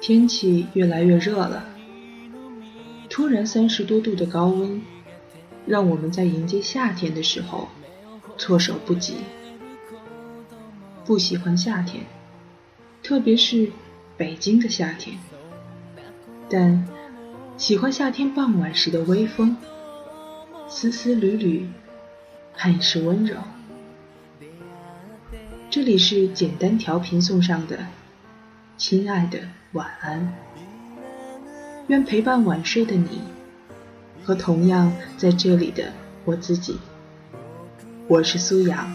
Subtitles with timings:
[0.00, 1.62] 天气越来越热了，
[3.10, 4.80] 突然三十多度的高温，
[5.66, 7.68] 让我们在迎接夏天的时候
[8.38, 9.16] 措手不及。
[11.04, 12.04] 不喜欢夏天，
[13.02, 13.70] 特别是
[14.16, 15.18] 北京的夏天，
[16.48, 16.88] 但
[17.58, 19.54] 喜欢夏天傍晚时的微风，
[20.66, 21.68] 丝丝缕缕，
[22.54, 23.36] 很是温柔。
[25.68, 27.86] 这里是简单调频送上的，
[28.78, 29.40] 亲爱的
[29.72, 30.34] 晚安。
[31.86, 33.20] 愿陪伴晚睡的你，
[34.24, 35.92] 和同样在这里的
[36.24, 36.76] 我自己。
[38.08, 38.92] 我是苏阳。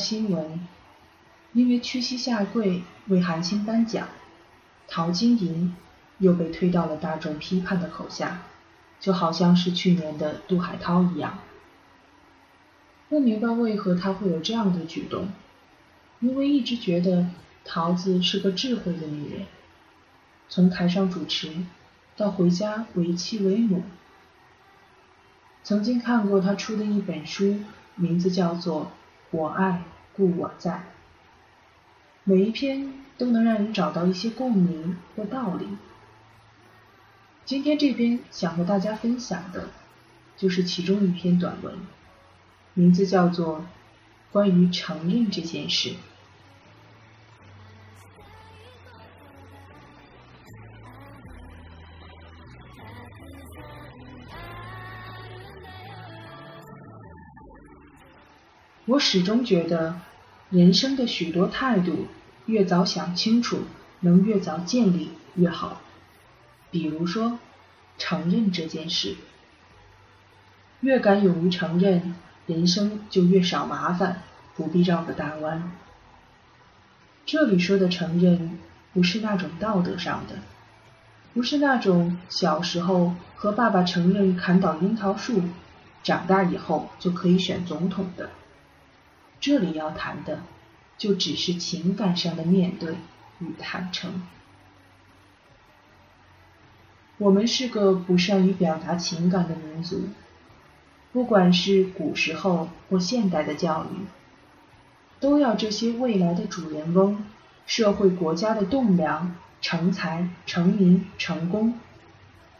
[0.00, 0.66] 新闻，
[1.52, 4.08] 因为屈膝下跪为韩星颁奖，
[4.88, 5.76] 陶晶莹
[6.16, 8.40] 又被推到了大众批判的口下，
[8.98, 11.38] 就好像是去年的杜海涛一样。
[13.10, 15.28] 不明白为何他会有这样的举动，
[16.20, 17.26] 因为一直觉得
[17.64, 19.46] 桃子是个智慧的女人，
[20.48, 21.52] 从台上主持
[22.16, 23.82] 到回家为妻为母。
[25.62, 27.58] 曾经看过她出的一本书，
[27.96, 28.90] 名字叫做。
[29.32, 29.84] 我爱
[30.16, 30.82] 故我在，
[32.24, 35.68] 每一篇都能让人找到一些共鸣或道理。
[37.44, 39.68] 今天这篇想和大家分享的，
[40.36, 41.78] 就是其中一篇短文，
[42.74, 43.58] 名字叫做
[44.32, 45.90] 《关于承认这件事》。
[58.90, 60.00] 我始终觉得，
[60.50, 62.08] 人生的许多态度，
[62.46, 63.60] 越早想清楚，
[64.00, 65.80] 能越早建立越好。
[66.72, 67.38] 比如说，
[67.98, 69.14] 承认这件事，
[70.80, 74.22] 越敢勇于承认，人生就越少麻烦，
[74.56, 75.70] 不必绕个大弯。
[77.24, 78.58] 这里说的承认，
[78.92, 80.34] 不是那种道德上的，
[81.32, 85.44] 不是那种小时候和爸爸承认砍倒樱桃树，
[86.02, 88.30] 长大以后就可以选总统的。
[89.40, 90.42] 这里要谈的，
[90.98, 92.94] 就只是情感上的面对
[93.38, 94.22] 与坦诚。
[97.16, 100.08] 我们是个不善于表达情感的民族，
[101.12, 104.06] 不管是古时候或现代的教育，
[105.20, 107.24] 都要这些未来的主人翁、
[107.66, 111.78] 社会国家的栋梁成才、成名、成功，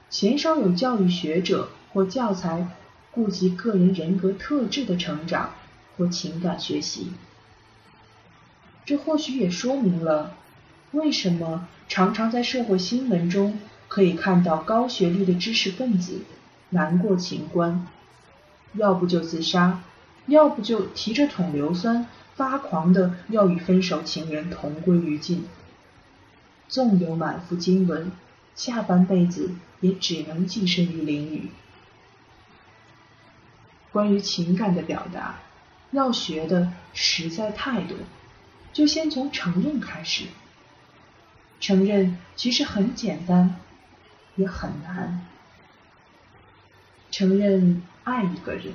[0.08, 2.68] 鲜少有教育学者或教材
[3.10, 5.50] 顾及个人人格特质的成长。
[6.00, 7.12] 和情感学习，
[8.86, 10.34] 这或许也说明了
[10.92, 16.22] 为什么常常在社会新闻中可以看到高学历的知识分子
[16.70, 17.86] 难过情关，
[18.72, 19.82] 要不就自杀，
[20.24, 25.46] 要不就提着桶硫酸发狂的要与分手情人同归于尽。
[26.66, 28.10] 纵有满腹经纶，
[28.54, 29.50] 下半辈子
[29.80, 31.50] 也只能寄身于淋雨。
[33.92, 35.40] 关于情感的表达。
[35.92, 37.96] 要学的实在太多，
[38.72, 40.24] 就先从承认开始。
[41.58, 43.56] 承认其实很简单，
[44.36, 45.26] 也很难。
[47.10, 48.72] 承认爱一个人，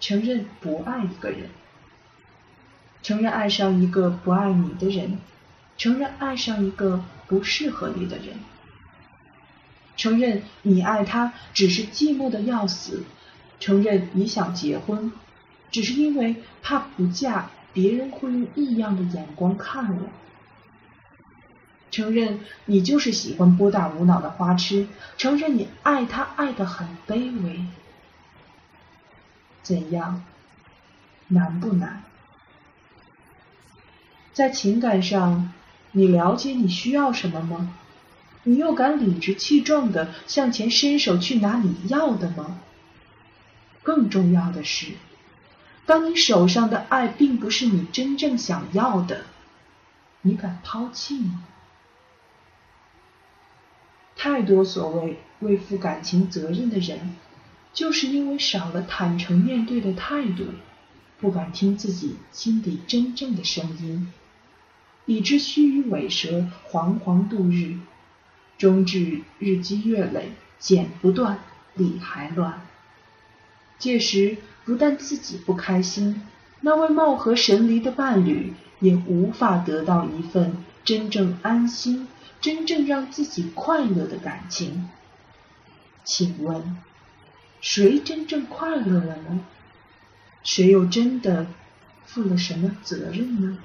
[0.00, 1.50] 承认不爱一个人，
[3.02, 5.18] 承认爱上一个不爱你的人，
[5.76, 8.38] 承认爱上一个不适合你的人，
[9.96, 13.04] 承认你爱他只是寂寞的要死，
[13.58, 15.12] 承认你想结婚。
[15.70, 20.08] 只是因为怕不嫁，别人会用异样的眼光看我。
[21.90, 24.86] 承认你就是喜欢拨打无脑的花痴，
[25.16, 27.64] 承认你爱他爱得很卑微。
[29.62, 30.24] 怎样？
[31.28, 32.02] 难不难？
[34.32, 35.52] 在情感上，
[35.92, 37.74] 你了解你需要什么吗？
[38.44, 42.60] 你又敢理直气壮的向前伸手去拿你要的吗？
[43.82, 44.92] 更重要的是。
[45.88, 49.24] 当你手上的爱并不是你真正想要的，
[50.20, 51.46] 你敢抛弃吗？
[54.14, 57.16] 太多所谓未负感情责任的人，
[57.72, 60.48] 就是因为少了坦诚面对的态度，
[61.18, 64.12] 不敢听自己心底真正的声音，
[65.06, 67.78] 以致须臾尾蛇，惶惶度日，
[68.58, 71.38] 终至日积月累，剪不断，
[71.72, 72.60] 理还乱。
[73.78, 74.36] 届时
[74.68, 76.20] 不但自己不开心，
[76.60, 82.06] 那位貌合神离的伴侣也无法得到一份真正安心、
[82.38, 84.90] 真正让自己快乐的感情。
[86.04, 86.76] 请问，
[87.62, 89.40] 谁真正快乐了呢？
[90.44, 91.46] 谁又真的
[92.04, 93.56] 负了什么责任呢？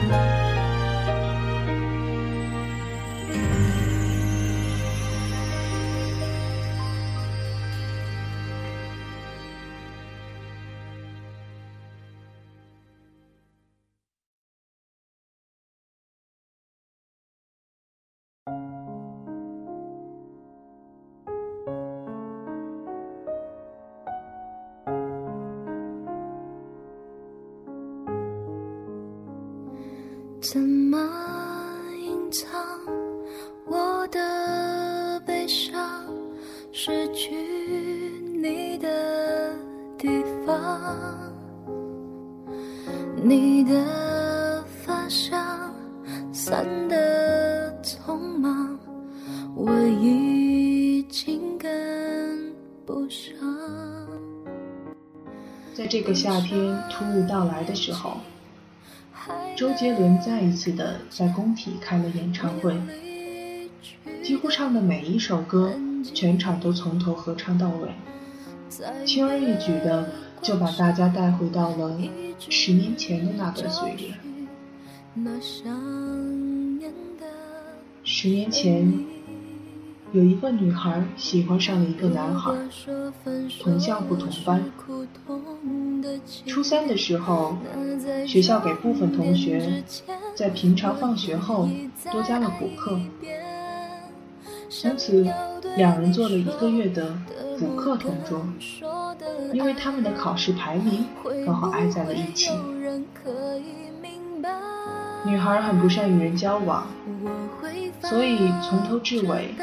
[0.00, 0.43] 怎
[32.34, 32.50] 藏
[33.64, 36.04] 我的悲伤？
[36.72, 37.30] 失去
[38.42, 39.56] 你的
[39.96, 40.08] 地
[40.44, 41.32] 方，
[43.22, 45.72] 你的发香
[46.32, 48.76] 散的匆忙，
[49.54, 49.70] 我
[50.02, 52.52] 已经跟
[52.84, 53.32] 不上。
[55.72, 58.16] 在这个夏天突如到来的时候。
[59.56, 62.76] 周杰伦再一次的在工体开了演唱会，
[64.20, 65.72] 几乎唱的每一首歌，
[66.12, 67.88] 全场都从头合唱到尾，
[69.06, 70.10] 轻而易举的
[70.42, 71.96] 就把大家带回到了
[72.38, 74.12] 十年前的那段岁月。
[78.02, 78.92] 十年前，
[80.14, 82.54] 有一个女孩喜欢上了一个男孩，
[83.60, 84.62] 同校不同班。
[86.46, 87.56] 初三的时候，
[88.24, 89.82] 学校给部分同学
[90.36, 91.68] 在平常放学后
[92.12, 92.96] 多加了补课，
[94.70, 95.26] 从此
[95.76, 97.18] 两人做了一个月的
[97.58, 98.46] 补课同桌。
[99.52, 101.04] 因为他们的考试排名
[101.44, 102.52] 刚好挨在了一起，
[105.26, 106.86] 女孩很不善与人交往，
[108.02, 109.54] 所以从头至尾，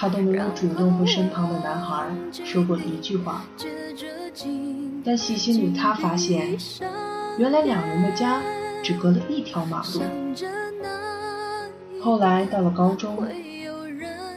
[0.00, 3.44] 她都没有主动和身旁的男孩说过一句话。
[5.04, 6.56] 但细心的，他发现，
[7.36, 8.40] 原来两人的家
[8.80, 10.02] 只隔了一条马路。
[12.00, 13.26] 后来到了高中，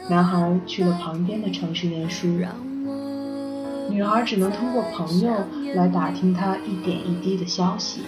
[0.08, 2.26] 男孩去了旁边的城市念书，
[3.88, 5.32] 女孩只能通过朋友
[5.76, 8.02] 来打听他一点一滴的消息。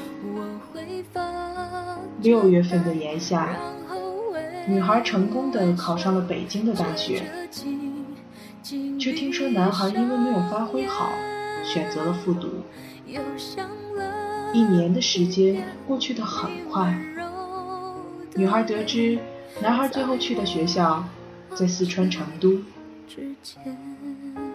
[2.20, 3.54] 六月份的炎夏，
[4.66, 7.22] 女孩成功的考上了北京的大学，
[8.98, 11.10] 却听说男孩因为没有发挥好。
[11.64, 12.48] 选择了复读，
[14.52, 16.94] 一年的时间过去的很快。
[18.34, 19.18] 女孩得知
[19.62, 21.02] 男孩最后去的学校
[21.54, 22.62] 在四川成都，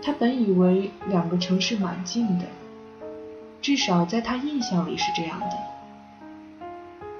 [0.03, 2.45] 她本以为两个城市蛮近的，
[3.59, 5.47] 至少在她印象里是这样的。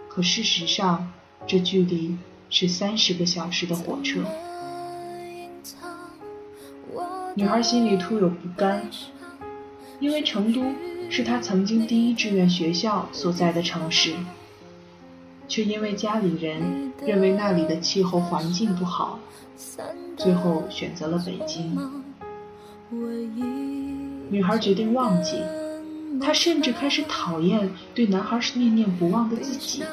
[0.08, 1.12] 可事实上，
[1.48, 2.16] 这距离
[2.50, 4.22] 是三十个小时的火车。
[7.36, 8.82] 女孩心里突有不甘。
[10.00, 10.64] 因为成都
[11.10, 14.14] 是她曾经第一志愿学校所在的城市，
[15.46, 19.20] 却因为家里人认为那里的气候环境不好，
[20.16, 21.78] 最后选择了北京。
[24.30, 25.42] 女孩决定忘记，
[26.22, 29.84] 她甚至开始讨厌对男孩是念念不忘的自己。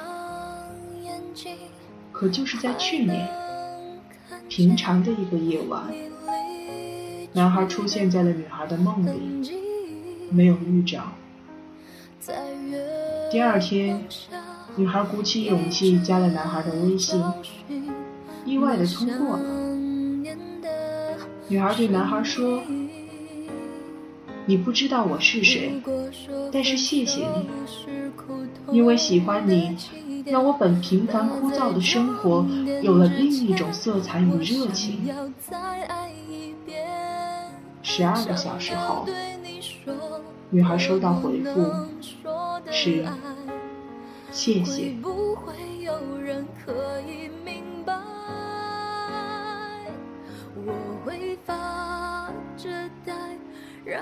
[2.18, 3.28] 可就是在去年，
[4.48, 5.82] 平常的一个夜晚，
[7.34, 9.52] 男孩出现在了女孩的梦里，
[10.30, 11.12] 没有预兆。
[13.30, 14.02] 第二天，
[14.76, 17.22] 女孩鼓起勇气加了男孩的微信，
[18.46, 19.44] 意外的通过了。
[21.48, 22.62] 女孩对男孩说
[24.48, 25.82] ：“你不知道我是谁，
[26.52, 27.48] 但是谢谢你，
[28.70, 29.76] 因为喜欢你，
[30.24, 32.46] 让我本平凡枯燥的生活
[32.80, 35.10] 有了另一种色彩与热情。”
[37.82, 39.04] 十二个小时后，
[40.50, 41.72] 女孩收到回复
[42.70, 43.04] 是
[44.30, 44.94] ：“谢谢。”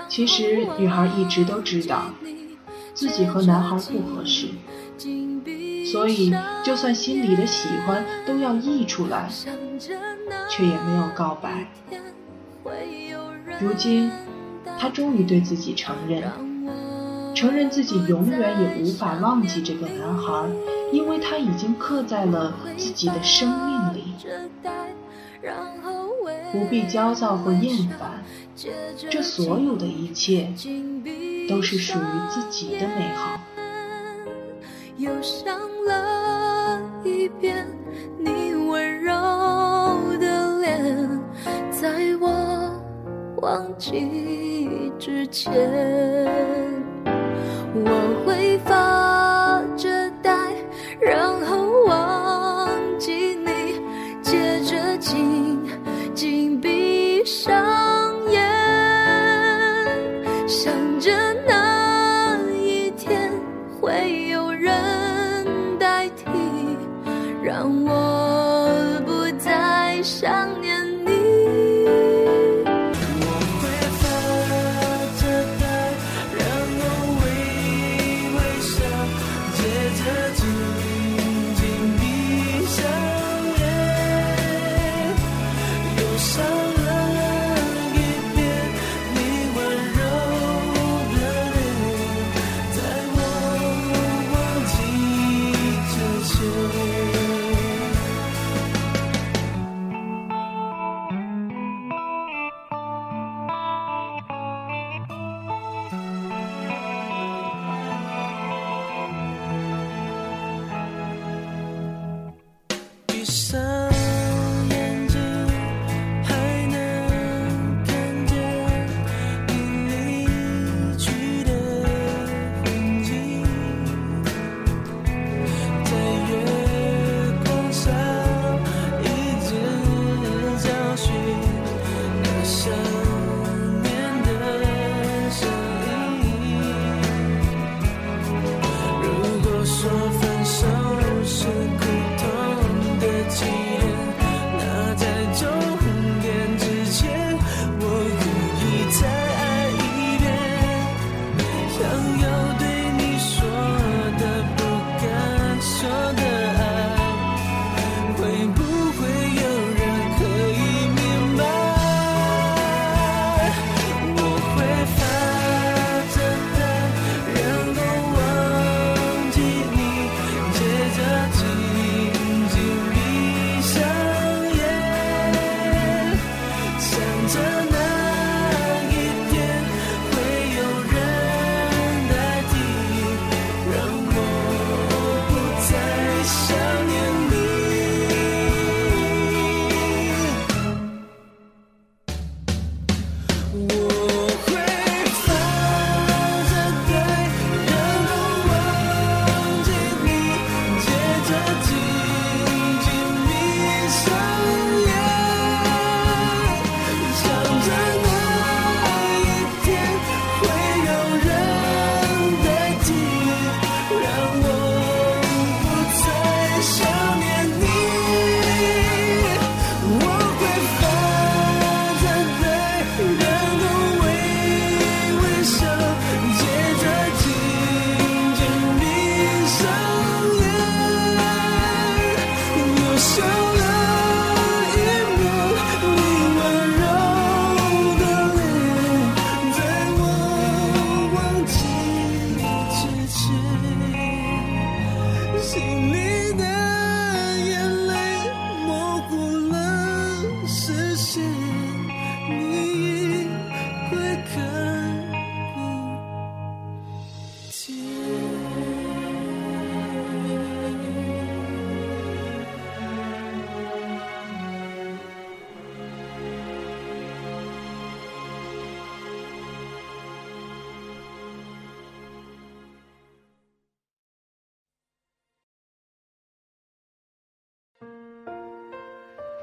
[0.07, 2.05] 其实，女孩一直都知道
[2.93, 4.47] 自己和男孩不合适，
[5.91, 9.29] 所以就算心里的喜欢都要溢出来，
[10.49, 11.67] 却也没有告白。
[13.59, 14.11] 如今，
[14.77, 16.23] 她终于对自己承认，
[17.35, 20.49] 承认自己永远也无法忘记这个男孩，
[20.91, 24.13] 因为他已经刻在了自己的生命里。
[26.51, 28.23] 不必焦躁或厌烦，
[29.09, 30.51] 这所有的一切
[31.49, 33.39] 都是属于自己的美好。
[34.97, 37.67] 又想了一遍
[38.17, 39.13] 你温柔
[40.17, 41.21] 的脸，
[41.69, 41.89] 在
[42.21, 42.71] 我
[43.41, 45.51] 忘记之前，
[47.73, 48.94] 我会发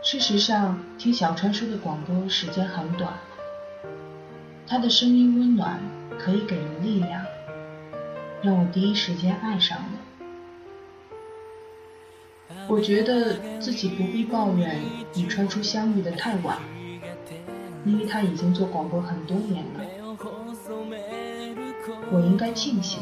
[0.03, 3.15] 事实上，听小川说的广播时间很短，
[4.67, 5.79] 他的声音温暖，
[6.19, 7.25] 可以给人力量，
[8.43, 9.85] 让我第一时间爱上了。
[12.67, 14.77] 我觉得自己不必抱怨
[15.17, 16.59] 与川初相遇的太晚，
[17.85, 19.81] 因为他已经做广播很多年了。
[22.11, 22.99] 我应该庆幸，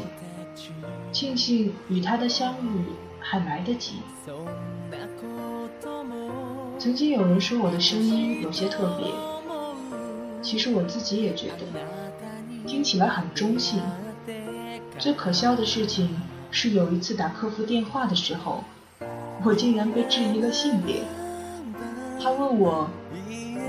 [1.11, 2.85] 庆幸与他的相遇
[3.19, 3.95] 还来得及。
[6.81, 9.05] 曾经有人说我的声音有些特别，
[10.41, 11.57] 其实我自己也觉得，
[12.65, 13.79] 听起来很中性。
[14.97, 16.09] 最可笑的事情
[16.49, 18.63] 是有一次打客服电话的时候，
[19.43, 21.03] 我竟然被质疑了性别。
[22.19, 22.89] 他问我：“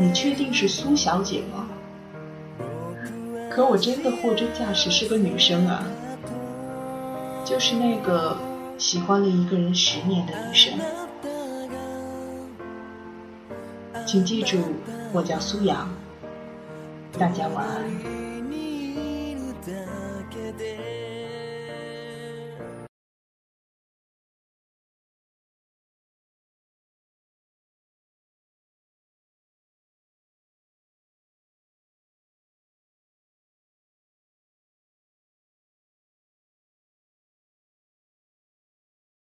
[0.00, 1.66] 你确定是苏小姐吗？”
[3.52, 5.85] 可我真的货真价实是个女生啊，
[7.45, 8.38] 就是那个
[8.78, 10.73] 喜欢了一个人十年的女生。
[14.12, 14.59] 请记住，
[15.11, 15.88] 我叫苏阳。
[17.19, 18.32] 大家晚安。